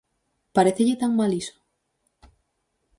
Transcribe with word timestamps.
¿Parécelle 0.55 0.99
tan 1.01 1.11
mal 1.19 1.31
iso? 1.41 1.55